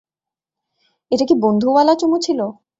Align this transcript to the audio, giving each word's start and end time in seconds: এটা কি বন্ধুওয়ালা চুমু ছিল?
এটা 1.11 1.25
কি 1.25 1.35
বন্ধুওয়ালা 1.43 1.93
চুমু 1.95 2.17
ছিল? 2.25 2.39